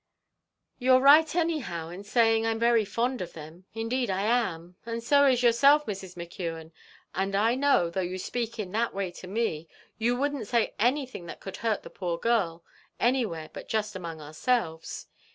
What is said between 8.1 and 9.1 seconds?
speak in that